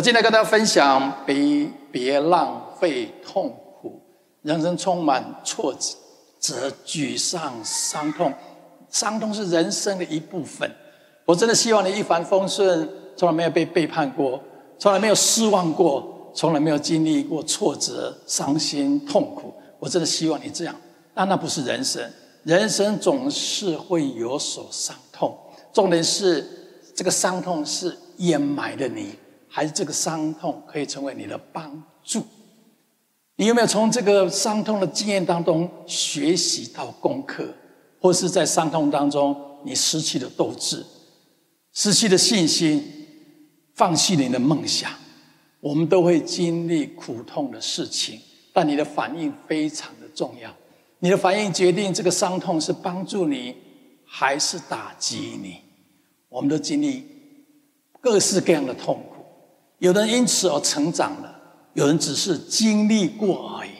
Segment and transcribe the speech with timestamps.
[0.00, 4.00] 我今天跟大家分享：别别浪费痛苦。
[4.40, 5.74] 人生充满挫
[6.40, 8.32] 折、沮丧、伤痛，
[8.88, 10.74] 伤痛是人生的一部分。
[11.26, 14.42] 我真的希望你一帆风顺，从来没有被背叛过，
[14.78, 19.52] 从来没有失望过，从来没有经历过挫折、伤心、痛苦。
[19.78, 20.74] 我真的希望你这样。
[21.12, 22.02] 但那不是人生，
[22.44, 25.36] 人生总是会有所伤痛。
[25.74, 26.46] 重点是，
[26.96, 29.14] 这个伤痛是掩埋了你。
[29.50, 32.24] 还是这个伤痛可以成为你的帮助？
[33.36, 37.52] 你有没有从这个伤痛的经验当中学习到功课？
[38.00, 40.86] 或是在伤痛当中你失去了斗志，
[41.72, 42.82] 失去了信心，
[43.74, 44.90] 放弃你的梦想？
[45.60, 48.18] 我们都会经历苦痛的事情，
[48.54, 50.50] 但你的反应非常的重要。
[51.00, 53.54] 你的反应决定这个伤痛是帮助你
[54.06, 55.58] 还是打击你。
[56.28, 57.06] 我们都经历
[58.00, 59.02] 各式各样的痛。
[59.80, 61.40] 有人因此而成长了，
[61.72, 63.70] 有人只是经历过而已，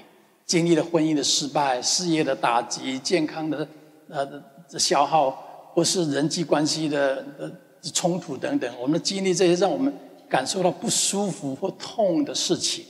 [0.46, 3.68] 经历了婚姻的失败、事业的打击、健康的
[4.08, 5.30] 呃的消耗，
[5.74, 7.52] 或是人际关系的呃
[7.92, 8.74] 冲突等等。
[8.80, 9.92] 我们的经历这些让我们
[10.26, 12.82] 感受到不舒服或痛的事情。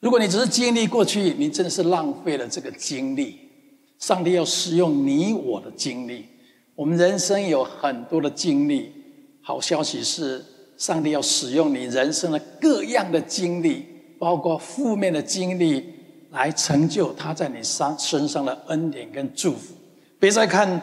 [0.00, 3.38] 如果你只是经历过去，你真的是浪费了这个经历。
[4.00, 6.24] 上帝要使用你我的经历，
[6.74, 8.90] 我们人生有很多的经历。
[9.42, 10.42] 好消息是。
[10.76, 13.86] 上帝要使用你人生的各样的经历，
[14.18, 15.84] 包括负面的经历，
[16.30, 19.74] 来成就他在你身身上的恩典跟祝福。
[20.18, 20.80] 别再看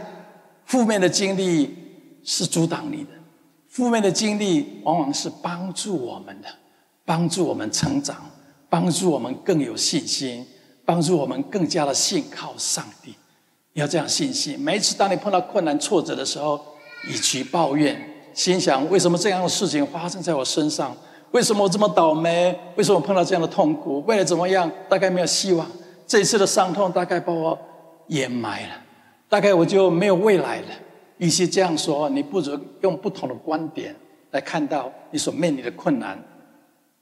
[0.66, 1.76] 负面的经历
[2.24, 3.10] 是阻挡你的，
[3.68, 6.48] 负面的经历往往是帮助我们的，
[7.06, 8.30] 帮助我们成长，
[8.70, 10.46] 帮助我们更有信心，
[10.86, 13.14] 帮助我们更加的信靠上帝。
[13.74, 14.60] 要这样信心。
[14.60, 16.60] 每一次当你碰到困难挫折的时候，
[17.08, 18.13] 与其抱怨。
[18.34, 20.96] 心想：为什么这样的事情发生在我身上？
[21.32, 22.56] 为什么我这么倒霉？
[22.76, 24.04] 为什么我碰到这样的痛苦？
[24.06, 24.70] 为了怎么样？
[24.88, 25.66] 大概没有希望。
[26.06, 27.58] 这一次的伤痛大概把我
[28.08, 28.76] 掩埋了，
[29.30, 30.68] 大概我就没有未来了。
[31.18, 33.96] 与其这样说，你不如用不同的观点
[34.32, 36.22] 来看到你所面临的困难、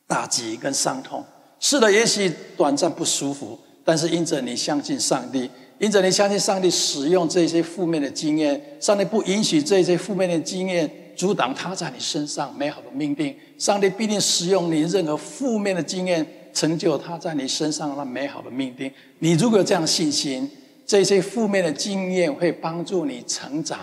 [0.07, 1.23] 打击跟伤痛。
[1.59, 5.49] 是的，也许短暂不舒服，但是因着你相信上帝，
[5.79, 10.89] 因着你相信上帝使用这些负面的经验，上帝不允许这些负面的经验。
[11.15, 18.91] 阻挡他在你身上美好的命定，上帝必定使用你任何负面的经验，成就他在你身上那美好的命定。
[19.19, 20.49] 你如果有这样信心，
[20.85, 23.79] 这些负面的经验会帮助你成长，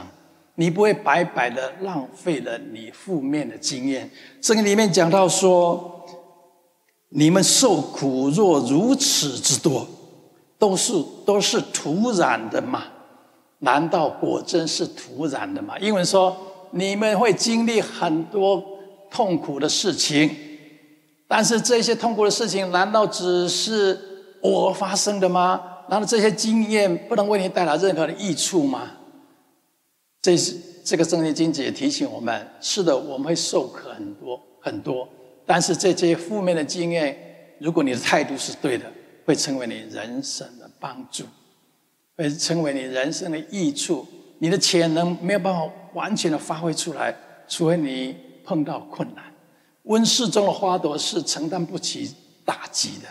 [0.57, 4.11] 你不会白白的浪费了你负面的经验。
[4.43, 6.05] 圣经里面讲到说，
[7.11, 9.87] 你们受苦若如此之多，
[10.59, 10.93] 都是
[11.25, 12.85] 都是徒然的嘛？
[13.61, 15.79] 难道果真是徒然的吗？
[15.79, 16.37] 英文说。
[16.73, 18.63] 你们会经历很多
[19.11, 20.31] 痛苦的事情，
[21.27, 23.99] 但是这些痛苦的事情难道只是
[24.43, 25.61] 偶尔发生的吗？
[25.89, 28.91] 难道这些经验不能为你带来任何的益处吗？
[30.21, 35.09] 这是这个圣经经节提醒我们：是的，我们会受苦很多很多，
[35.47, 37.17] 但是这些负面的经验，
[37.59, 38.85] 如果你的态度是对的，
[39.25, 41.25] 会成为你人生的帮助，
[42.17, 44.07] 会成为你人生的益处。
[44.39, 47.15] 你的潜能没有办法完全的发挥出来，
[47.49, 49.25] 除非你碰到困难。
[49.85, 53.09] 温室中的花朵是承担不起打击的，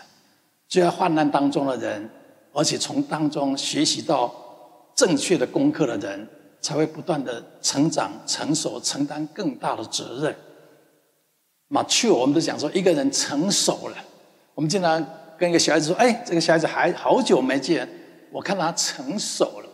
[0.67, 2.09] 就在患难当中的人，
[2.53, 4.33] 而且从当中学习到
[4.95, 6.27] 正确的功课的人，
[6.61, 10.35] 才会不断的成长、成熟，承担更大的责任。
[11.69, 13.97] 嘛，去我们都讲说一个人成熟了。
[14.55, 15.05] 我们经常
[15.37, 17.87] 跟一个小孩子说：“哎，这个小孩子还好久没见，
[18.31, 19.66] 我看他成熟了。”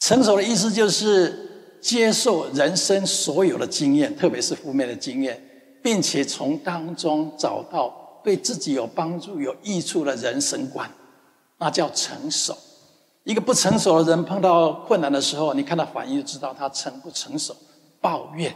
[0.00, 5.40] 成熟的意思就是接受人生所有的经验，特别是负面的经验，
[5.82, 10.90] 并且从当中找到对自己有帮助、有益处的人生观，
[11.58, 12.56] 那叫成熟。
[13.24, 17.56] 一个不成熟的人碰到困难的时候，你看他反应就知道他成不成熟。
[18.00, 18.54] 抱怨、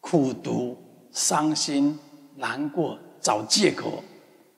[0.00, 0.76] 苦读、
[1.10, 1.98] 伤心、
[2.36, 4.04] 难过、找借口、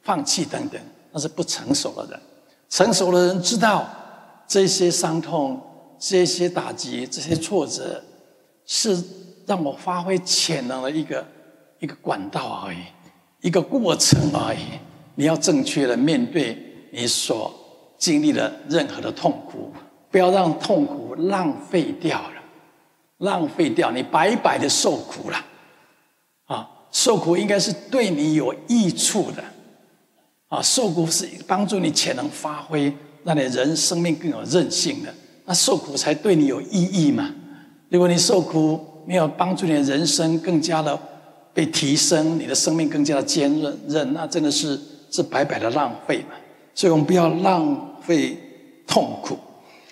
[0.02, 0.78] 放弃等等，
[1.12, 2.20] 那是不成熟的人。
[2.68, 3.88] 成熟的人知道
[4.46, 5.58] 这些伤痛。
[6.04, 8.02] 这些打击、这些挫折，
[8.66, 9.00] 是
[9.46, 11.24] 让我发挥潜能的一个
[11.78, 12.78] 一个管道而已，
[13.40, 14.58] 一个过程而已。
[15.14, 16.58] 你要正确的面对
[16.90, 17.54] 你所
[17.96, 19.72] 经历的任何的痛苦，
[20.10, 22.42] 不要让痛苦浪费掉了，
[23.18, 25.44] 浪费掉，你白白的受苦了。
[26.46, 29.44] 啊，受苦应该是对你有益处的，
[30.48, 35.14] 啊，受苦是帮助你潜能发挥，让你人生命更有韧性的。
[35.44, 37.30] 那受苦才对你有意义嘛？
[37.88, 40.98] 如果你受苦没有帮助你的人生更加的
[41.52, 43.52] 被提升，你的生命更加的坚
[43.88, 44.78] 韧，那真的是
[45.10, 46.36] 是白白的浪费嘛。
[46.74, 48.36] 所以我们不要浪费
[48.86, 49.36] 痛苦。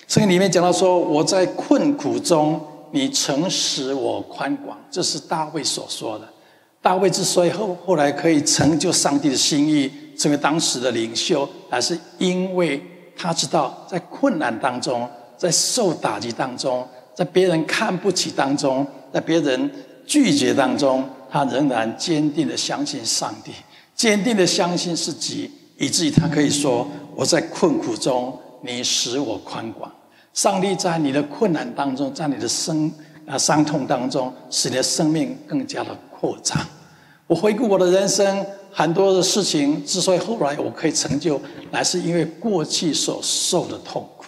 [0.07, 2.59] 圣经里面讲到说，我在困苦中，
[2.91, 6.27] 你诚实我宽广，这是大卫所说的。
[6.81, 12.81] 大卫之所以后后来可以成就上帝的心意，成为当时的领袖，还是因为
[13.15, 15.07] 他知道，在困难当中，
[15.41, 19.71] 在受打击当中，在别人看不起当中，在别人
[20.05, 23.51] 拒绝当中，他仍然坚定的相信上帝，
[23.95, 25.49] 坚定的相信自己，
[25.79, 29.91] 以至于他可以说：“我在困苦中，你使我宽广。”
[30.31, 32.91] 上帝在你的困难当中，在你的生
[33.25, 36.55] 啊伤痛当中，使你的生命更加的扩张。
[37.25, 41.41] 我回顾我的人生，很多的事情之所以后来我可以成就，
[41.71, 44.20] 乃是因为过去所受的痛苦。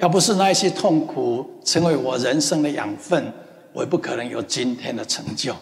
[0.00, 3.22] 要不是那一些痛苦成为我人生的养分，
[3.74, 5.54] 我也不可能有今天的成就。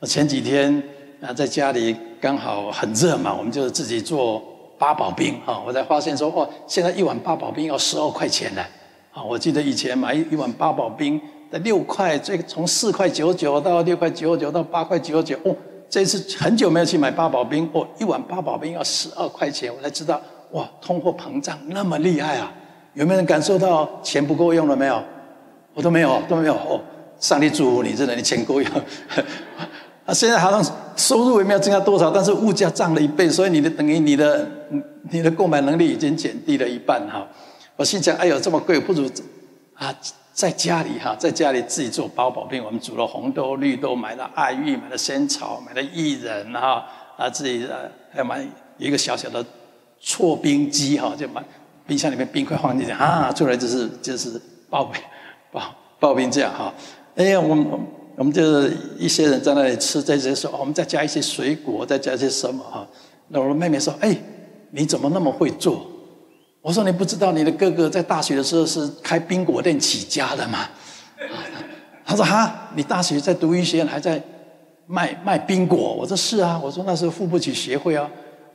[0.00, 0.82] 我前几天
[1.20, 4.42] 啊，在家里刚好很热嘛，我们就自己做
[4.78, 8.64] 八宝冰啊，我才发现说，哦，现在一碗八宝冰要十二块钱呢。
[9.12, 11.20] 啊，我记得以前买一碗八宝冰
[11.50, 15.54] 的六块，这个从四块九九到六块九九到八块九九，哦，
[15.90, 20.18] 这次很久没有去买八宝冰，哦，一碗八宝冰要十二块钱，我才知道，
[20.52, 22.50] 哇，通货膨胀那么厉害啊！
[22.94, 25.02] 有没有人感受到钱不够用了没有？
[25.74, 26.54] 我都没有，都没有。
[26.54, 26.80] 哦，
[27.18, 28.70] 上帝祝福你，真的，你钱够用。
[30.06, 30.62] 啊，现在好像
[30.96, 34.46] 收入也没有增加多少，但是物价涨了一倍，所以你的等于你的
[35.10, 37.26] 你的购买能力已经减低了一半哈。
[37.76, 39.10] 我心想：哎呦，这么贵，不如
[39.74, 39.92] 啊，
[40.32, 42.62] 在家里哈，在家里自己做八宝冰。
[42.62, 46.84] 我们煮了红豆、绿豆，买了爱玉，买了仙草，买了薏仁哈，
[47.16, 48.46] 啊，自己呃还买
[48.78, 49.44] 一个小小的
[50.00, 51.42] 搓冰机哈，就买
[51.86, 54.40] 冰箱里面冰块放进去啊，出来就是就是
[54.70, 55.00] 刨冰、
[55.52, 55.62] 刨
[56.00, 56.72] 刨冰这样哈。
[57.16, 57.66] 哎呀，我们
[58.16, 62.86] 我们就是一些人在那里吃在这些时候，我们再加一些水果，再加一些什么哈。
[63.28, 64.16] 那我妹妹说：哎，
[64.70, 65.86] 你怎么那么会做？
[66.60, 70.60] 我说，你不知道你的哥哥在大学的时候是开冰果店起家的吗？
[72.06, 74.22] 他说哈，你大学在读医学院还在
[74.86, 75.94] 卖卖冰果？
[75.94, 78.10] 我说是啊，我说那时候付不起学费啊，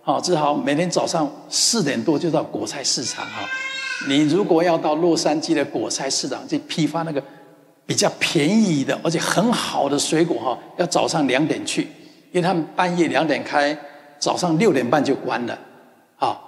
[0.10, 3.48] 好，只好每天早上四点多就到果菜市场哈。
[4.08, 7.24] 你如果要到洛杉矶的果菜市场去批发那个
[7.86, 11.84] 比较便宜的而且很好的水果哈，要早上两点去，
[12.32, 13.78] 因为他们半夜两点开，
[14.18, 15.56] 早上六点半就关了，
[16.18, 16.42] 啊。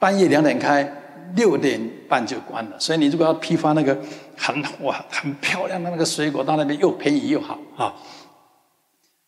[0.00, 0.92] 半夜两点开，
[1.36, 2.76] 六点半就关了。
[2.80, 3.96] 所以你如果要批发那个
[4.36, 7.94] 很哇很漂亮的那个水果，到那边又便宜又好啊。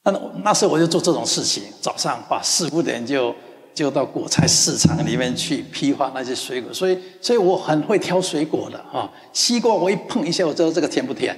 [0.02, 3.32] 那那时候我就做这种事情，早上哇四五点就
[3.78, 6.72] 就到果菜市场里面去批发那些水果。
[6.72, 9.08] 所以所以我很会挑水果的啊。
[9.32, 11.36] 西瓜我一碰一下，我知道这个甜不甜，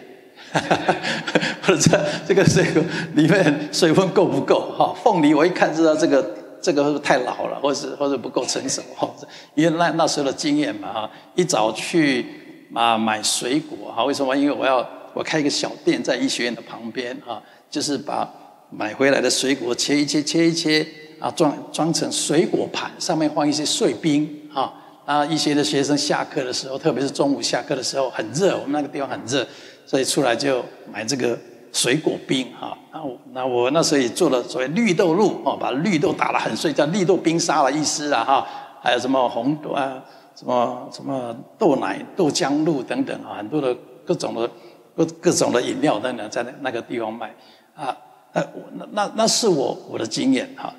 [1.62, 2.82] 或者这这个水果
[3.14, 4.94] 里面水分够不够哈。
[5.04, 6.36] 凤梨我一看知道这个。
[6.62, 9.10] 这个是太老了，或是或者不够成熟哈？
[9.54, 12.26] 因为那那时候的经验嘛，哈，一早去
[12.74, 14.36] 啊买水果，哈，为什么？
[14.36, 18.30] 因为我要我开一个小店在医学院的旁边，哈，就是把
[18.68, 20.86] 买回来的水果切一切，切一切，
[21.20, 24.72] 啊，装装成水果盘，上面放一些碎冰，啊，
[25.04, 29.46] 啊，一些的学生下课的时候，特别是中午下课的时候，很热，我们那个地方很热，
[29.86, 31.38] 所以出来就买这个。
[31.72, 38.46] 水果冰哈，那我那我那时候也做了所谓绿豆露哦，把绿豆打得很碎，叫绿豆冰沙的意思啊哈，
[38.82, 40.02] 还有什么红豆啊，
[40.34, 43.72] 什么什么豆奶、豆浆露等等啊，很多的
[44.04, 44.50] 各种的
[44.96, 47.32] 各各种的饮料等等，在那那个地方卖
[47.76, 47.96] 啊，
[48.32, 50.74] 那那那那是我我的经验哈，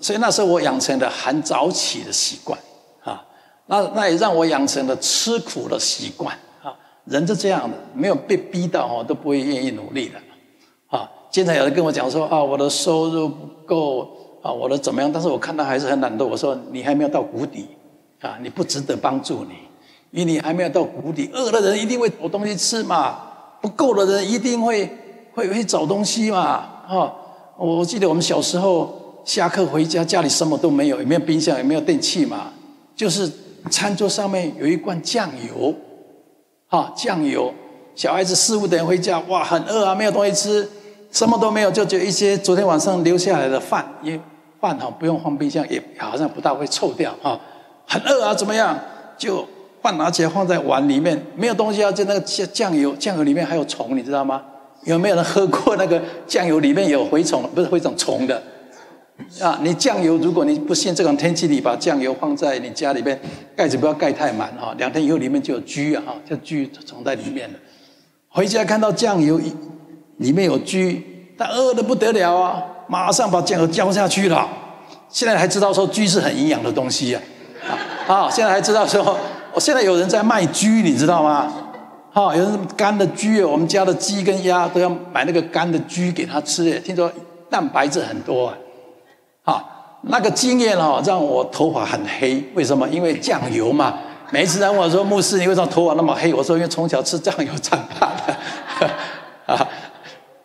[0.00, 2.58] 所以那时候我养成了很早起的习惯
[3.02, 3.24] 啊，
[3.66, 6.74] 那那也让我养成了吃苦的习惯啊，
[7.04, 10.18] 人是这样的，没有被逼到哦，都不会愿意努力的。
[10.88, 14.08] 啊，经常有人跟我讲说啊，我的收入不够
[14.42, 15.10] 啊，我的怎么样？
[15.12, 16.26] 但是我看他还是很懒惰。
[16.26, 17.66] 我说你还没有到谷底
[18.20, 19.54] 啊，你不值得帮助你，
[20.10, 21.30] 因为你还没有到谷底。
[21.32, 23.16] 饿的人一定会找东西吃嘛，
[23.60, 24.88] 不够的人一定会
[25.34, 26.40] 会会找东西嘛。
[26.86, 27.12] 啊，
[27.56, 32.52] 我记得我们小时候下课回家，家里什么都没有，也没有冰箱，也没有电器嘛，
[32.94, 33.30] 就是
[33.70, 35.74] 餐桌上面有一罐酱油，
[36.68, 37.52] 啊，酱油。
[37.94, 40.68] 小孩子四五点回家，哇，很饿啊，没有东西吃。
[41.10, 44.20] 什么都没有，就就一些昨天晚上留下来的饭，因为
[44.60, 47.40] 饭哈不用放冰箱，也好像不大会臭掉哈。
[47.86, 48.76] 很饿啊，怎么样？
[49.16, 49.46] 就
[49.80, 54.42] 饭拿起来放在碗里面，没有东西啊，就那个酱酱油，酱油里面还有虫，你知道吗？
[54.82, 57.48] 有没有人喝过那个酱油里面有蛔虫？
[57.54, 58.42] 不是蛔虫，虫的
[59.40, 59.58] 啊！
[59.62, 63.18] 你酱油，如果你不信这种天气里把酱油放在你家里面，
[63.56, 67.58] 盖子不要盖太满哈，两天以后里面就有蛆啊，哈就蛆虫在里面了。
[68.28, 69.40] 回家看到酱油。
[70.18, 71.02] 里面有蛆，
[71.36, 72.62] 他饿得不得了啊！
[72.86, 74.48] 马上把酱油浇下去了。
[75.08, 77.20] 现在还知道说蛆是很营养的东西啊，
[78.06, 79.18] 啊，现在还知道说，
[79.52, 81.52] 我现在有人在卖蛆，你知道吗？
[82.12, 86.78] 哈，有人干的蛆，我们家的鸡跟鸭都要买那个干的蛆给他吃。
[86.78, 87.10] 听说
[87.50, 88.54] 蛋白质很多啊，
[90.06, 92.42] 那个经验哦，让我头发很黑。
[92.54, 92.88] 为什么？
[92.88, 93.98] 因为酱油嘛。
[94.30, 98.90] 每一次人问我说：“牧师，你为什么头发那么黑？”我说：“因为从小吃酱油长大的。
[99.46, 99.68] ”啊，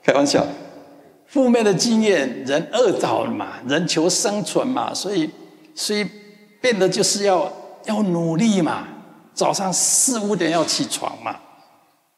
[0.04, 0.46] 开玩笑。
[1.26, 5.30] 负面的经验，人饿着嘛，人求生存嘛，所以，
[5.74, 6.08] 所以
[6.62, 7.52] 变得就是要
[7.86, 8.88] 要努力嘛。
[9.34, 11.36] 早上四五点要起床嘛，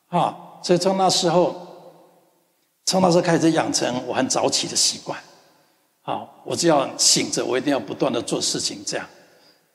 [0.09, 1.55] 啊，所以从那时候，
[2.85, 5.17] 从那时候开始养成我很早起的习惯。
[6.01, 9.05] 好，我只要醒着，我一定要不断的做事情，这样，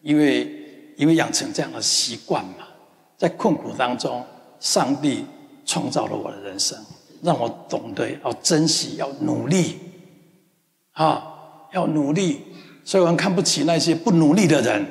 [0.02, 0.50] 因为
[0.96, 2.66] 因为养成这样的习惯嘛，
[3.16, 4.24] 在困苦当中，
[4.58, 5.24] 上帝
[5.64, 6.78] 创造了我的人生。
[7.22, 9.76] 让我懂得要珍惜，要努力，
[10.92, 11.24] 啊，
[11.72, 12.42] 要努力。
[12.84, 14.86] 所以我们看不起那些不努力的人。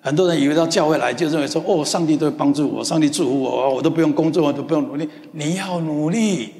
[0.00, 6.52] 很多人以为到教会来就认为说：“哦，上帝都会帮助我，上帝祝福我，我都不用工作，我都不用努力。”你要努力，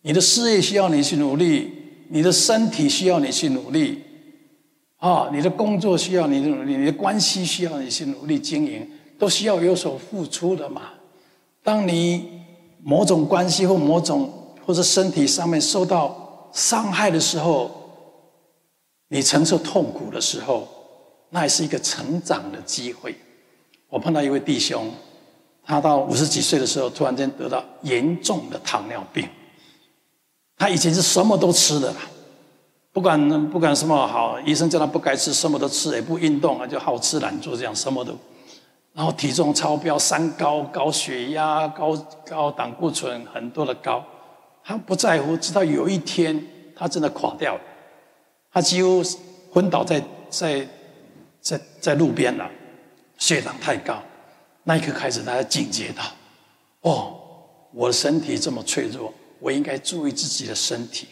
[0.00, 1.70] 你的事业需要你去努力，
[2.08, 4.02] 你的身体需要你去努力，
[4.98, 10.90] 啊，你的工作需要你去努力，你的关系需要你去努力经营，都需要有所付出的嘛。
[11.62, 12.32] 当你。
[12.86, 14.30] 某种关系或某种
[14.66, 17.70] 或者身体上面受到伤害的时候，
[19.08, 20.68] 你承受痛苦的时候，
[21.30, 23.16] 那也是一个成长的机会。
[23.88, 24.92] 我碰到一位弟兄，
[25.64, 29.26] 他到五十几岁的时候，突然间得到严重的糖尿病。
[30.56, 31.92] 他以前是什么都吃的，
[32.92, 38.16] 不管不管什么好，医生叫他不该吃，什么都吃，也不运动啊，就好吃懒做这样，什么都。
[38.92, 44.04] 然后体重超标，三高、高血压、高高胆固醇，很多的高，
[44.62, 45.36] 他不在乎。
[45.36, 46.40] 直到有一天，
[46.76, 47.60] 他真的垮掉了，
[48.52, 49.02] 他几乎
[49.52, 50.64] 昏倒在在
[51.40, 52.48] 在在路边了，
[53.18, 54.00] 血糖太高。
[54.62, 56.02] 那一刻开始，他警觉到，
[56.82, 57.16] 哦，
[57.72, 59.12] 我的身体这么脆弱，
[59.44, 61.06] 我应该注意自己的身体。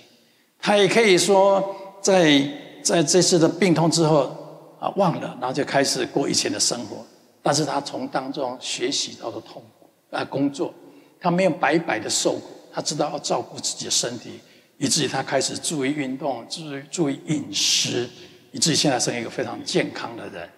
[0.59, 1.63] 他也可以说，
[2.01, 2.43] 在
[2.83, 7.05] 在这次的病痛之后啊，忘了，然后就开始过以前的生活。
[7.43, 10.73] 但是他从当中学习到的痛苦啊，工作，
[11.21, 14.41] 他没有白白的受苦，他知道要照顾自己的身体，
[14.79, 18.09] 以至于他开始注意运动，注意注意饮食，
[18.51, 20.49] 以至于现在是一个非常健康的人。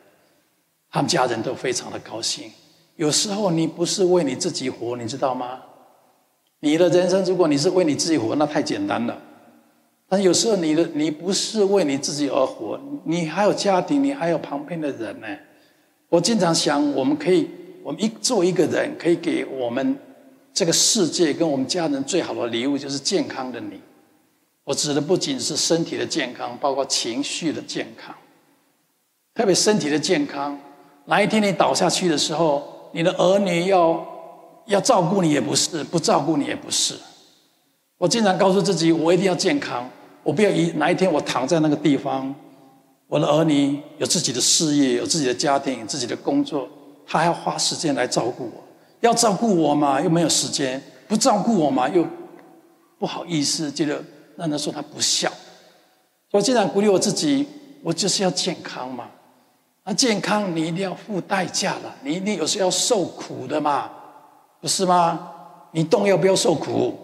[0.93, 2.52] 他们家人都非常的高兴。
[2.95, 5.61] 有时候你不是为你自己活，你知道吗？
[6.64, 9.14] 你的人生如果你是为你自己活，那太简单了。
[10.09, 15.26] 但有时候你的你不是为你自己而活，你还有家庭，你还有旁边的人呢。
[16.09, 17.50] 我经常想，我们可以，
[17.83, 19.94] 我们一做一个人，可以给我们
[20.54, 23.78] 这个世界跟我们家人最好的礼物，就是健康的你。
[24.64, 28.14] 我指的不仅是身体的健康，包括情绪的健康。
[29.35, 30.59] 特别身体的健康，
[31.04, 34.06] 哪一天你倒下去的时候，你的儿女要
[34.66, 36.94] 要照顾你也不是，不照顾你也不是。
[37.99, 39.88] 我经常告诉自己，我一定要健康，
[40.23, 42.35] 我不要一哪一天我躺在那个地方。
[43.06, 46.68] 我的儿女有自己的事业，有自己的家庭，自己的工作，
[47.06, 48.64] 他还要花时间来照顾我。
[49.00, 52.04] 要照顾我嘛，又没有时间；不照顾我嘛，又
[52.99, 54.02] 不好意思，觉得
[54.37, 55.30] 让人说他不孝。
[56.33, 57.47] 我经常鼓励我自己，
[57.83, 59.04] 我就是要健康嘛。
[59.85, 63.90] 那健康你一定要付代价的，你一定有时要受苦的嘛，
[64.64, 65.30] 不是吗？
[65.73, 66.94] 你动要不要受苦？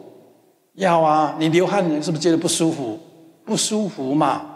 [0.77, 1.37] 要啊！
[1.39, 2.99] 你流汗，你是不是觉得不舒服？
[3.45, 4.47] 不舒服嘛。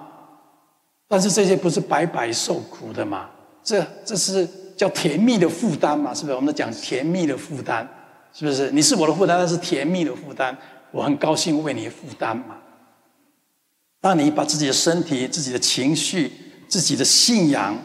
[1.06, 3.28] 但是这些不是白白受苦的嘛？
[3.62, 6.14] 这这是叫甜蜜的负担嘛？
[6.14, 6.34] 是不是？
[6.34, 7.87] 我们讲甜蜜的负担，
[8.32, 8.70] 是不是？
[8.70, 10.56] 你是我的负担，但是甜蜜的负担，
[10.90, 12.56] 我很高兴为你负担嘛。
[14.00, 16.32] 当你把自己的身体、自己的情绪、
[16.68, 17.76] 自己的信仰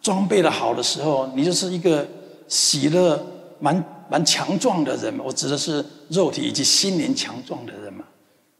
[0.00, 2.06] 装备的好的时候，你就是一个
[2.46, 3.20] 喜乐、
[3.58, 5.18] 蛮蛮强壮的人。
[5.24, 8.04] 我指的是肉体以及心灵强壮的人嘛。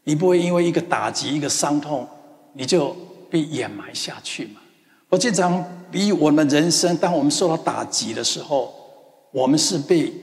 [0.03, 2.07] 你不会因为一个打击、一个伤痛，
[2.53, 2.95] 你就。
[3.33, 4.61] 被掩埋下去嘛？
[5.09, 8.71] 我经常比喻我们人生，当我们受到打击的时候，
[9.31, 10.13] 我们是被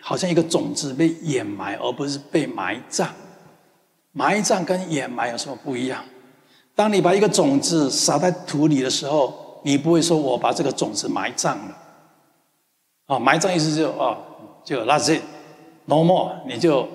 [0.00, 3.08] 好像一个种子被掩埋，而不是被埋葬。
[4.10, 6.04] 埋葬跟掩埋有什么不一样？
[6.74, 11.78] 当你把一个种子撒在土里的时候，你不会说我把这个种子埋葬了。
[13.06, 14.18] 啊，埋葬意思就啊，
[14.68, 16.86] 就 that's it，no more，你就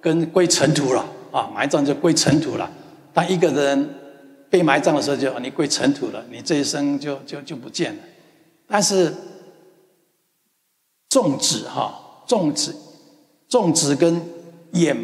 [0.00, 2.70] 跟归尘土了啊，埋葬就归尘土了。
[3.12, 3.94] 当一个人。
[4.50, 8.00] 被埋葬的时候就，你归尘土了，你这一生就就就不见了。
[8.66, 9.14] 但是
[11.10, 12.74] 种植哈，种植，
[13.46, 14.18] 种植跟
[14.72, 14.96] 掩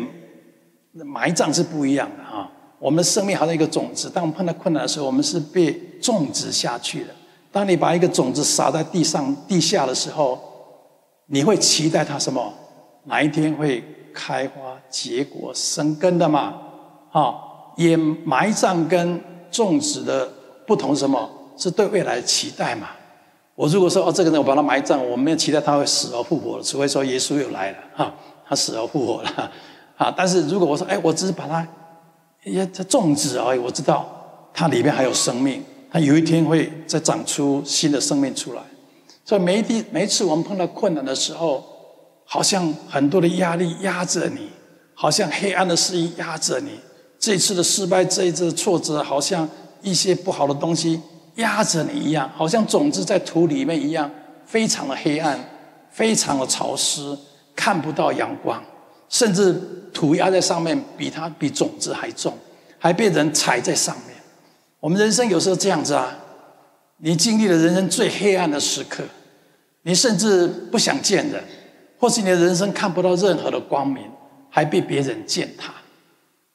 [0.95, 2.51] 埋葬是不一样的哈。
[2.79, 7.11] 我们的生命好像一个种子，当我们碰到困难的时候，我们是被种植下去的。
[7.53, 10.54] 当你把一个种子撒在地上、地下的时候，
[11.27, 12.53] 你会期待它什么？
[13.05, 16.55] 哪一天会开花、结果、生根的嘛？
[17.13, 17.35] 啊，
[17.77, 20.27] 也埋葬跟种植的
[20.67, 22.89] 不同，什么是对未来的期待嘛？
[23.55, 28.15] 我如果说哦，这个人我把他埋葬，我没有期待他会死而复活，除非说耶稣又来了哈，
[28.49, 29.53] 他死而复活了
[29.97, 30.13] 啊。
[30.17, 31.67] 但是如果我说哎，我只是把它
[32.43, 34.07] 也在种植而已，我知道
[34.53, 38.63] 它里面还有生命，它有一天会再长出新的生命出来。
[39.25, 41.65] 所以每一地每一次我们碰到困难的时候，
[42.25, 44.51] 好像很多的压力压着你，
[44.95, 46.79] 好像黑暗的事情压着你。
[47.19, 49.49] 这一次的失败，这一次的挫折，好像
[49.83, 51.01] 一些不好的东西。
[51.37, 54.09] 压着你一样，好像种子在土里面一样，
[54.47, 55.37] 非常的黑暗，
[55.91, 57.19] 非常的潮湿，
[57.57, 58.63] 看不到阳光，
[59.09, 59.53] 甚至
[59.93, 62.33] 土压在上面比它比种子还重，
[62.79, 64.17] 还被人踩在上面。
[64.79, 66.17] 我们人生有时候这样子啊，
[67.05, 69.05] 你经历了人生最黑暗的时刻，
[69.83, 71.45] 你甚至不想见人，
[71.99, 74.11] 或是你的人生看不到任何的光明，
[74.49, 75.75] 还被别人践踏。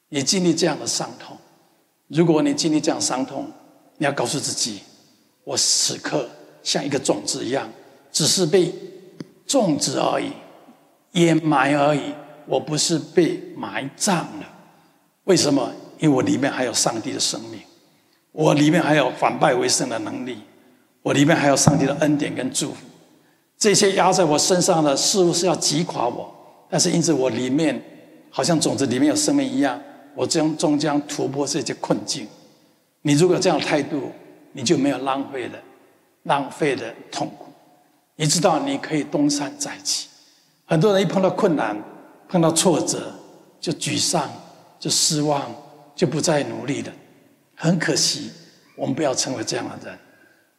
[0.08, 1.38] 你经历这样的伤痛，
[2.08, 3.48] 如果你经历这样伤痛，
[3.98, 4.80] 你要告诉自己，
[5.44, 6.28] 我此刻
[6.64, 7.70] 像一个种子一样，
[8.10, 8.74] 只是被
[9.46, 10.32] 种植而已，
[11.12, 12.12] 掩埋而已。
[12.46, 14.52] 我不是被埋葬了。
[15.26, 15.72] 为什么？
[16.00, 17.60] 因为我里面还有上帝的生命，
[18.32, 20.38] 我里面还有反败为胜的能力，
[21.02, 22.76] 我里面还有上帝的恩典跟祝福。
[23.58, 26.32] 这些压在我身上的，似乎是要击垮我，
[26.70, 27.82] 但是因此我里面
[28.30, 29.78] 好像种子里面有生命一样，
[30.14, 32.26] 我将终将突破这些困境。
[33.02, 34.10] 你如果这样的态度，
[34.52, 35.58] 你就没有浪费的、
[36.24, 37.46] 浪费的痛苦。
[38.16, 40.08] 你知道你可以东山再起。
[40.66, 41.76] 很多人一碰到困难、
[42.28, 43.12] 碰到挫折，
[43.60, 44.30] 就沮丧、
[44.78, 45.42] 就失望、
[45.94, 46.92] 就不再努力了。
[47.60, 48.30] 很可惜，
[48.74, 49.98] 我们不要成为这样的人。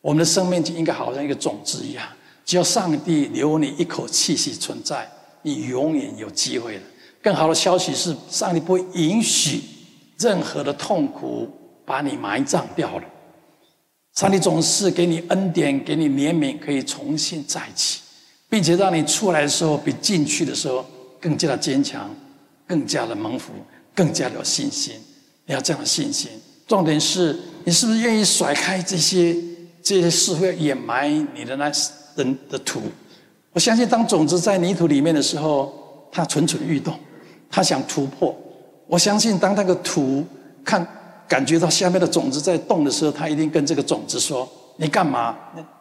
[0.02, 2.08] 我们的生命就应该好像一个种子一样，
[2.46, 5.10] 只要上帝留你一口气息存在，
[5.42, 6.82] 你永远有机会的。
[7.24, 9.64] 更好的消息是，上帝不允许
[10.20, 11.50] 任何的痛苦。
[11.84, 13.04] 把你埋葬掉了，
[14.14, 18.00] 上帝总是给你恩典，给你怜悯，可以重新再起，
[18.48, 20.86] 并且让你出来的时候比进去的时候
[21.20, 22.10] 更加的坚强，
[22.66, 23.52] 更加的蒙福，
[23.94, 24.94] 更加的有信心。
[25.46, 26.30] 你要这样的信心。
[26.72, 29.36] 重点是你是不是愿意甩开这些
[29.84, 31.70] 这些事会掩埋你的那
[32.16, 32.82] 人的土？
[33.52, 35.70] 我相信，当种子在泥土里面的时候，
[36.14, 36.98] 它蠢蠢欲动，
[37.50, 38.34] 它想突破。
[38.88, 40.24] 我相信，当那个土
[40.64, 40.88] 看。
[41.28, 45.34] 感觉到下面的种子在动的时候，它一定跟这个种子说：“你干嘛？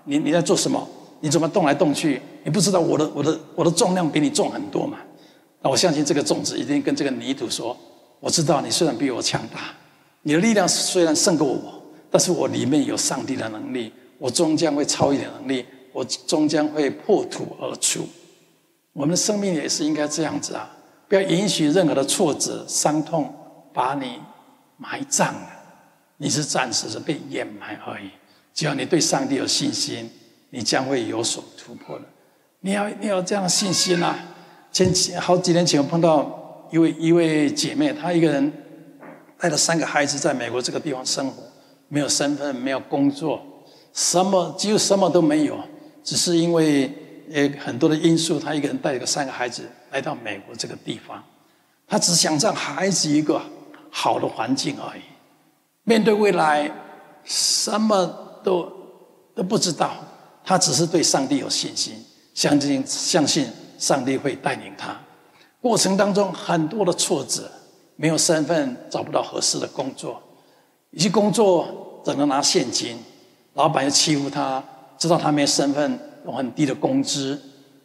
[0.05, 0.89] 你你在做什么？
[1.21, 2.21] 你怎么动来动去？
[2.45, 4.99] 你不知道我的我的我的重量比你重很多嘛？”
[5.63, 7.77] 那我相信这个种子一定跟这个泥土说
[8.19, 9.59] ：“我知道你虽然比我强大，
[10.23, 18.07] 你的力量虽然胜过我，但是我里面有上帝的能力，我终将会超越能力，我终将会破土而出。”
[18.93, 20.69] 我们的生命也是应该这样子啊！
[21.09, 23.35] 不要允许任何的挫折、伤痛
[23.73, 24.19] 把你。
[24.83, 25.47] 埋葬了，
[26.17, 28.09] 你是暂时的被掩埋而已。
[28.55, 30.11] 只要你对上帝有信心，
[30.49, 32.05] 你将会有所突破的。
[32.61, 34.19] 你要你要这样的信心啊！
[34.73, 38.51] 前几好几年前，我碰到一位一位姐妹，她一个人
[39.41, 41.43] 带着三个孩子在美国这个地方生活，
[41.89, 43.41] 没有身份，没有工作，
[43.93, 45.59] 什么几乎什么都没有，
[46.05, 46.93] 只是因为
[47.33, 51.23] 呃很多的因素，他一个人带着三个孩子来到美国这个地方，
[51.89, 53.41] 他只想让孩子一个。
[53.93, 55.01] 好的环境而已，
[55.83, 56.71] 面对未来，
[57.25, 58.07] 什么
[58.45, 58.73] 都
[59.35, 59.91] 都不知道。
[60.45, 61.95] 他只是对上帝有信心，
[62.33, 63.49] 相信相信
[63.81, 64.97] 上帝会带领他。
[65.61, 67.51] 过程当中很多的挫折，
[68.01, 70.23] 没有身份，找不到合适的工作，
[70.91, 72.97] 一去工作只能拿现金，
[73.53, 74.65] 老板又欺负他，
[74.97, 77.39] 知道他没身份，用很低的工资，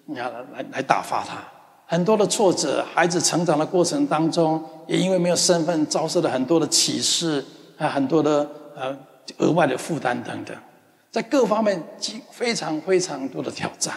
[0.06, 1.44] 你看来来打发他。
[1.86, 7.44] 很多的挫折，孩子成长的过程当中，也因为没有身份，遭受了很多的歧视，
[7.78, 8.98] 啊，很多的呃
[9.40, 10.56] 额外的负担等等，
[11.12, 13.96] 在各方面经非常非常多的挑战，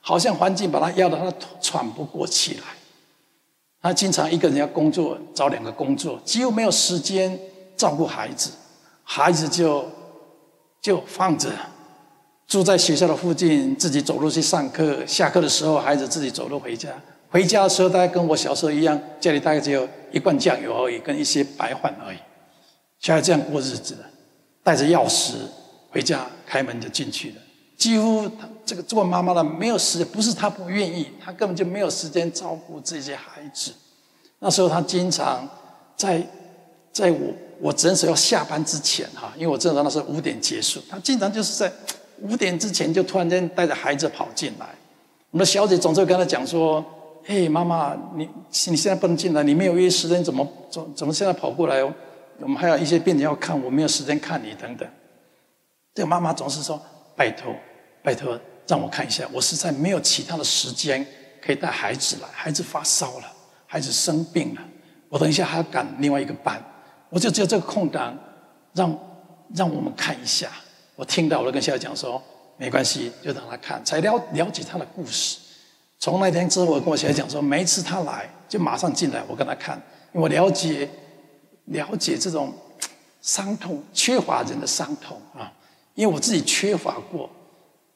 [0.00, 2.62] 好像环境把他压得他喘不过气来。
[3.82, 7.38] 他经常一个人要工作，找两个工作，几乎没有时间
[7.76, 8.50] 照顾孩子，
[9.02, 9.84] 孩子就
[10.82, 11.50] 就放着。
[12.46, 16.90] 住在学校的附近，自己走路去上课，下课的时候孩子自己走路回家。
[17.28, 22.18] 回家的时候，大概跟我小时候一样，家里大概只有一罐酱油而已，跟一些白饭而已。
[22.98, 24.04] 小孩这样过日子的，
[24.64, 25.34] 带着钥匙
[25.90, 27.36] 回家，开门就进去了。
[27.80, 33.72] 几乎他这个做妈妈的没有时间，不是她不愿意，她根本就没有时间照顾这些孩子。
[34.38, 35.48] 那时候她经常
[35.96, 36.22] 在
[36.92, 41.72] 在我我诊所要下班之前哈，因为我诊所那时候五点结束，她经常就是在
[42.20, 44.66] 五点之前就突然间带着孩子跑进来。
[45.30, 46.84] 我们的小姐总是跟他讲说
[47.24, 48.28] ：“嘿，妈妈，你
[48.66, 51.90] 你现在不能进来，你没有约时间，怎么怎怎么现在跑过来哦？
[52.40, 54.86] 我们还有一些病人要看，我没有时间看你等等。”
[55.94, 56.80] 这个妈妈总是说
[57.16, 57.54] ：“拜托，
[58.02, 61.06] 拜托，让我看一下，我实在没有其他的时间
[61.40, 63.32] 可以带孩子来，孩子发烧了，
[63.66, 64.62] 孩子生病了，
[65.08, 66.62] 我等一下还要赶另外一个班。”
[67.10, 68.16] 我就只有这个空档，
[68.72, 68.98] 让
[69.54, 70.48] 让我们看一下。
[70.94, 72.22] 我听到，我就跟小孩讲说
[72.56, 75.38] ：“没关系，就让他看，才了了解他的故事。”
[75.98, 79.76] 从那天之后，我跟我小孩讲说：“每一次他来，就马上进来，我跟他看，
[80.12, 80.88] 因为我了解
[81.64, 82.54] 了解这种
[83.20, 85.52] 伤痛，缺乏人的伤痛啊。
[85.94, 87.28] 因为我自己缺乏过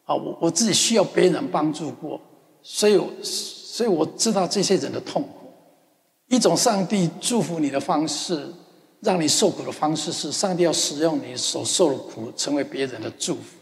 [0.05, 2.21] 啊，我我自己需要别人帮助过，
[2.63, 5.51] 所以所以我知道这些人的痛苦。
[6.29, 8.47] 一种上帝祝福你的方式。”
[9.05, 13.59] 让你受苦的方式是，上帝要使用你所受的苦，成为别人的祝福。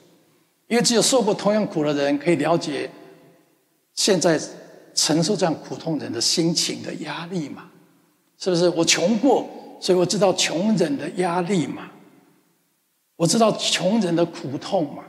[0.68, 2.88] 因为只有受过同样苦的人，可以了解
[3.92, 4.40] 现在
[4.94, 7.64] 承受这样苦痛人的心情的压力嘛？
[8.38, 8.68] 是不是？
[8.68, 9.48] 我穷过，
[9.80, 11.90] 所以我知道穷人的压力嘛？
[13.16, 15.02] 我知道穷人的苦痛嘛？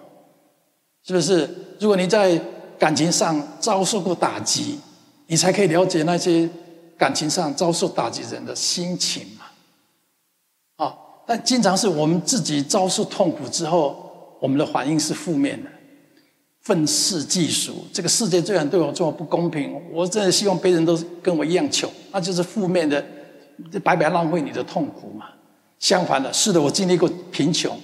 [1.06, 1.50] 是不是？
[1.80, 2.40] 如果你在
[2.80, 4.80] 感情上遭受过打击，
[5.28, 6.50] 你才可以了解那些
[6.98, 10.86] 感情上遭受打击人的心情嘛？
[10.86, 15.70] 啊但经常是我们自己遭受痛苦之后，我们的反应是负面的，
[16.62, 17.86] 愤世嫉俗。
[17.94, 23.04] 这个世界居然对我这么不公平，我真的希望别人都跟我一样穷，那就是负面的，
[23.84, 25.28] 白白浪费你的痛苦嘛。
[25.80, 27.78] 相反的，是的，我经历过贫穷，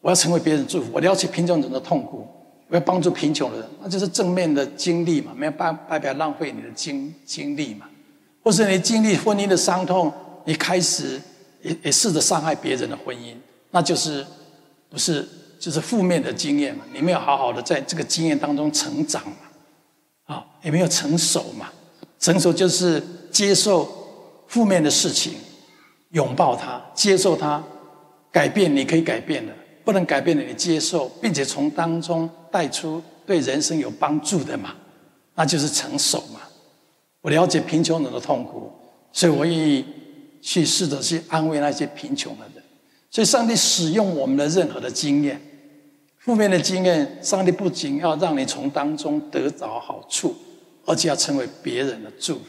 [0.00, 2.26] 我要成为别人祝福，我了解贫穷人的痛苦，
[2.70, 7.86] 我要帮助贫穷的人，那就是正面的经历嘛，没有办白白浪费你的经经历嘛。
[8.42, 10.12] 或是你经历婚姻的伤痛，
[10.46, 11.20] 你开始。
[11.62, 13.34] 也也试着伤害别人的婚姻，
[13.70, 14.24] 那就是
[14.88, 15.28] 不是
[15.58, 16.82] 就是负面的经验嘛？
[16.90, 20.34] 你没有好好的在这个经验当中成长嘛？
[20.34, 21.68] 啊，也没有成熟嘛？
[22.18, 23.86] 成熟就是接受
[24.46, 25.34] 负面的事情，
[26.12, 27.62] 拥抱它，接受它，
[28.32, 29.52] 改变你可以改变的，
[29.84, 34.74] 不能改变的你接受，并且从当中带出对人生有帮助的嘛？
[35.34, 36.40] 那就是成熟嘛？
[37.20, 38.72] 我了解贫穷人的痛苦，
[39.12, 39.84] 所以我愿意。
[40.42, 42.64] 去试着去安慰那些贫穷的人，
[43.10, 45.38] 所以上帝使用我们的任何的经验，
[46.16, 50.34] 负面的经验，上帝不仅要让你从当中得着好处，
[50.86, 52.40] 而且要成为别人的祝福。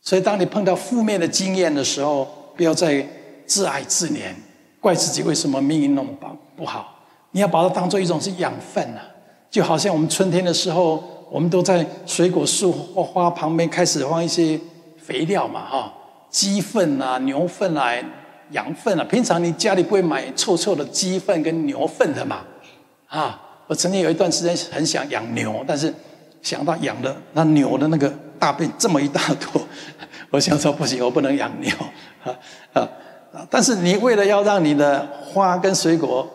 [0.00, 3.06] 所以，当你碰到负面的经验的时候，不要再
[3.44, 4.32] 自哀自怜，
[4.80, 6.08] 怪自己为什么命运那么
[6.56, 7.04] 不好。
[7.32, 9.06] 你要把它当做一种是养分啊，
[9.50, 14.58] 就好像我们春天的时候，我们都在水果树或花旁边开始放一些
[14.96, 15.92] 肥料嘛，哈。
[16.30, 17.92] 鸡粪啊，牛粪啊，
[18.52, 22.42] 羊粪啊，平常你家里不会买臭臭的鸡粪跟牛粪的嘛？
[23.08, 25.92] 啊，我曾经有一段时间很想养牛，但是
[26.40, 28.08] 想到养的那牛的那个
[28.38, 29.60] 大便这么一大坨，
[30.30, 31.68] 我想说不行，我不能养牛
[32.22, 32.88] 啊
[33.32, 33.46] 啊！
[33.50, 36.28] 但是你为了要让你的花跟水果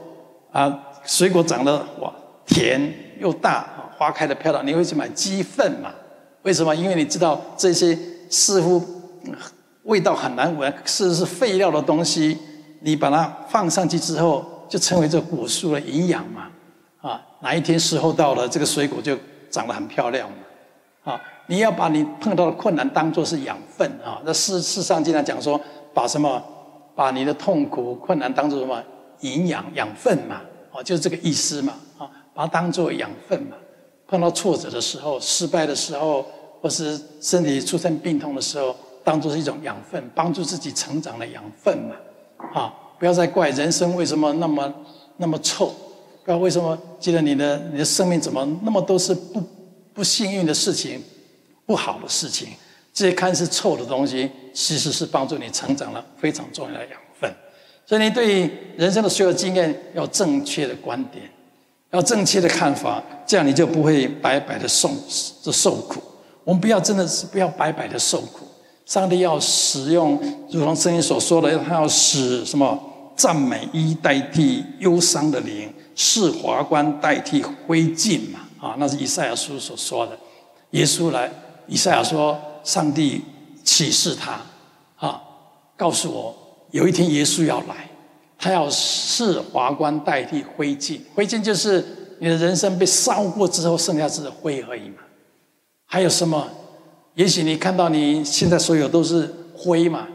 [0.52, 2.14] 啊，水果长得哇
[2.46, 5.92] 甜又大，花开得漂亮，你会去买鸡粪嘛？
[6.44, 6.76] 为什么？
[6.76, 7.98] 因为你知道这些
[8.30, 8.84] 似乎。
[9.86, 12.36] 味道很难闻，是是废料的东西，
[12.80, 16.48] 你把它放上去之后，就成为这果树的营养嘛。
[17.02, 19.16] 啊，哪一天时候到了，这个水果就
[19.52, 21.14] 长得很漂亮嘛。
[21.14, 24.20] 啊，你要把你碰到的困难当做是养分啊。
[24.26, 25.62] 那世世上经常讲说，
[25.94, 26.44] 把什么，
[26.96, 28.82] 把你的痛苦困难当作什么
[29.20, 30.42] 营养养分嘛。
[30.74, 31.74] 啊，就是这个意思嘛。
[32.00, 33.56] 啊，把它当作养分嘛。
[34.08, 36.24] 碰到挫折的时候、失败的时候，
[36.62, 38.76] 或是身体出现病痛的时候。
[39.06, 41.96] 当做是一种养分，帮助自己成长的养分嘛，
[42.60, 42.74] 啊！
[42.98, 44.74] 不要再怪人生为什么那么
[45.18, 45.72] 那么臭，
[46.24, 49.44] 不要为什么觉得你的你的生命怎么那么都是不
[49.94, 51.00] 不幸运的事情，
[51.68, 52.48] 不好的事情，
[52.92, 57.32] 这些看似臭的东西，其实是帮助你成长了非常重要的养分。
[57.86, 61.30] 所以你对人生的所有经验要正确的观点，
[61.96, 64.92] 要正确的看法，这样你就不会白白的受
[65.42, 66.02] 这受苦。
[66.44, 68.46] 我们不要真的是不要白白的受苦。
[68.86, 70.20] 上帝要使用，
[70.52, 72.78] 如同圣经所说的，他要使什么
[73.16, 78.42] 赞美衣代替忧伤的灵，使华冠代替灰烬嘛？
[78.60, 80.16] 啊，那是以赛亚书所说的。
[80.72, 81.32] 耶稣来，
[81.68, 83.24] 以赛亚说，上帝
[83.64, 84.42] 启示他，
[84.98, 85.22] 啊，
[85.76, 86.36] 告诉我，
[86.72, 87.90] 有一天耶稣要来，
[88.46, 91.84] 他要使华冠代替灰烬，灰烬就是
[92.20, 94.98] 你的人生被烧过之后剩下是灰而已嘛。
[95.88, 96.48] 还有什么？
[97.16, 99.28] 也许你看到你现在所有都是
[99.58, 100.08] 灰嘛，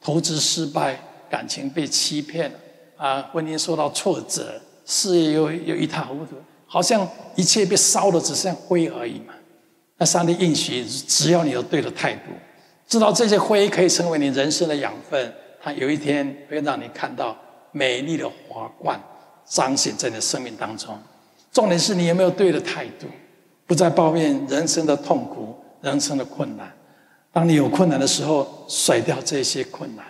[0.00, 2.50] 投资失败，感情被欺骗，
[2.96, 9.34] 啊，婚姻受到挫折，事业又又一塌糊涂，好像一切被烧的只剩灰而已嘛。
[9.98, 12.32] 那上帝应许，只要你有对的态度，
[12.88, 17.36] 知道这些灰可以成为你人生的养分，它有一天会让你看到
[17.72, 19.00] 美丽的华冠
[19.44, 20.96] 彰显在你的生命当中。
[21.52, 23.06] 重点是你有没有对的态度，
[23.66, 26.70] 不再抱怨人生的痛苦、人生的困难。
[27.32, 30.04] 当你有困难的时候，甩掉这些困难，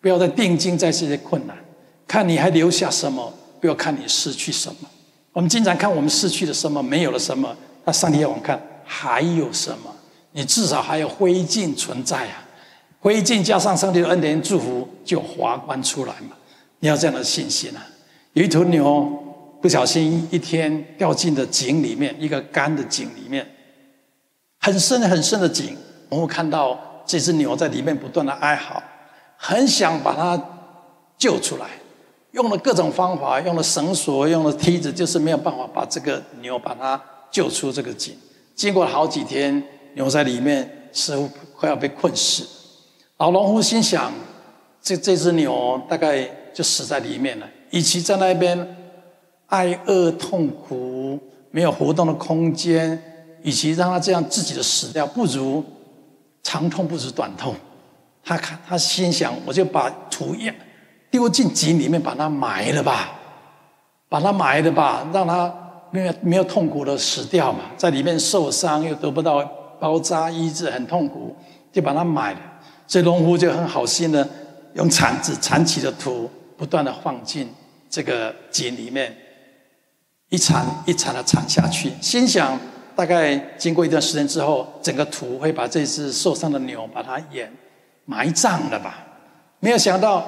[0.00, 1.56] 不要再定睛在这些困难，
[2.06, 4.88] 看你还留下什么，不要看你失去什么。
[5.32, 9.94] 我们经常看我们失去了什么，没有了什么，那上帝要我们看还有什么？
[10.32, 12.44] 你至少还有灰烬存在啊！
[13.00, 16.36] 灰烬加上上帝的恩典祝福，就华冠出来嘛。
[16.84, 17.82] 你要这样的信心啊！
[18.34, 19.20] 有一头牛。
[19.62, 23.50] 不小心一天掉进了井里面，一个干的井里面，
[24.60, 25.74] 很深很深的井。
[26.10, 28.82] 我们看到这只牛在里面不断的哀嚎，
[29.38, 30.38] 很想把它
[31.16, 31.66] 救出来，
[32.32, 38.14] 用了各种方法，用了绳索，用了梯子，就是没有办法把这个牛把它救出这个井。
[38.54, 42.46] 经过了好几天，牛在里面似乎快要被困死。
[43.16, 44.12] 老农夫心想，
[44.82, 48.76] 这这只牛大概就死在里面了，与其在那边。
[49.48, 53.00] 挨饿、痛苦，没有活动的空间，
[53.42, 55.62] 与其让他这样自己的死掉，不如
[56.42, 57.54] 长痛不如短痛。
[58.24, 60.50] 他看，他心想，我就把土一
[61.10, 63.12] 丢进井里面，把它埋了吧，
[64.08, 65.54] 把它埋了吧，让他
[65.90, 69.44] 没有没有痛苦的死掉嘛，在里面受伤又得不到
[69.78, 71.36] 包扎医治，很痛苦，
[71.70, 72.40] 就把它埋了。
[72.88, 74.26] 所以农夫就很好心的
[74.72, 76.28] 用铲子铲起的土，
[76.64, 77.52] 不断的放进
[77.90, 79.14] 这个井里面。
[80.30, 82.58] 一铲一铲的铲下去，心想
[82.96, 87.52] 大概经过一段时间之后，整个土会把这只受伤的牛把它掩
[88.06, 89.04] 埋葬了吧？
[89.60, 90.24] 没有想到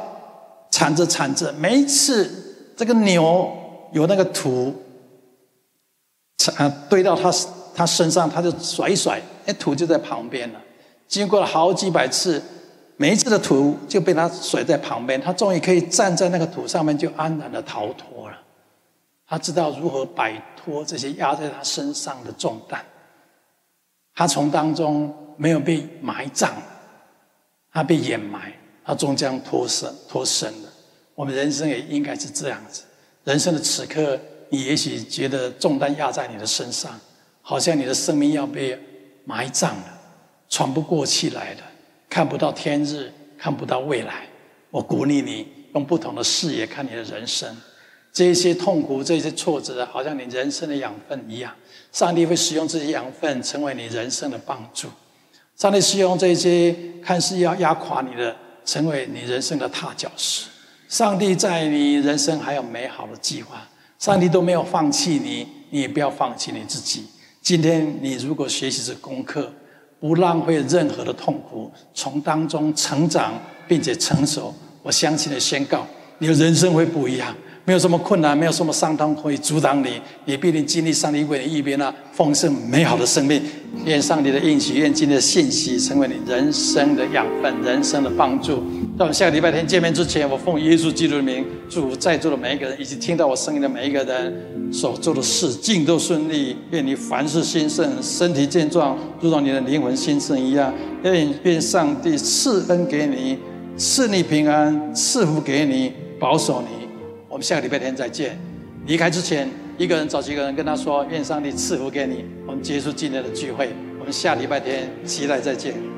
[0.70, 3.51] 铲着铲着，每一次这个牛
[3.92, 4.75] 有那个土
[6.37, 7.33] 铲堆到它
[7.75, 10.61] 它身上，它就甩一甩，那土就在旁边了。
[11.09, 12.40] 经过了好几百次，
[12.97, 18.39] 每一次的土就被他甩在旁边，他终于可以站在那个土上面，就安然的逃脱了。
[19.27, 22.81] 他知道如何摆脱这些压在他身上的重担，
[24.15, 26.53] 他从当中没有被埋葬，
[27.73, 28.53] 他被掩埋，
[28.85, 30.69] 他终将脱身脱身了。
[31.15, 32.83] 我们人生也应该是这样子。
[33.25, 34.19] 人生的此刻，
[34.51, 36.99] 你也许觉得重担压在你的身上，
[37.43, 38.79] 好像你的生命要被
[39.25, 40.01] 埋葬了，
[40.49, 41.61] 喘不过气来了，
[42.16, 44.26] 看不到天日，看不到未来。
[44.70, 47.55] 我鼓励你用不同的视野看你的人生。
[48.11, 51.52] 这些痛苦，这些挫折，好像你人生的养分一样。
[51.92, 54.88] 上帝会使用这些养分，成为你人生的帮助。
[55.57, 60.46] 上帝使用这些看似要压垮你的，成为你人生的踏脚石。
[60.88, 63.68] 上帝在你人生还有美好的计划。
[63.98, 67.05] 上帝都没有放弃你，你也不要放弃你自己。
[67.42, 69.52] 今天你如果学习这功课，
[69.99, 73.33] 不浪费任何的痛苦，从当中成长
[73.67, 75.87] 并且成熟，我相信的宣告，
[76.19, 77.35] 你的人生会不一样。
[77.65, 83.43] 没有什么困难，没有什么伤痛可以阻挡你，你必定经历上帝为你预备那丰盛美好的生命。
[83.85, 88.63] 愿上帝的应许，愿今天的信息成为你人生的养分，人生的帮助。
[88.97, 96.57] 在我们下个礼拜天见面之前，我奉耶稣基督的名，祝福在座的每一个人，以及听到我声音的每一个人，所做的事尽都顺利。
[96.71, 100.73] 愿你凡事兴盛，身体健壮，如同你的灵魂兴盛一样。
[101.03, 103.39] 愿愿上帝赐恩给你，
[103.77, 106.89] 赐你平安，赐福给你，保守你。
[107.29, 108.41] 我们下个礼拜天再见。
[108.87, 113.69] 离开之前，一个人找几个人跟他说：“愿上帝赐福给你。”我们结束今天的聚会。
[114.01, 115.96] 我们下礼拜天期待再见。